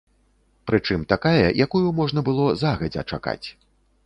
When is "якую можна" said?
1.67-2.19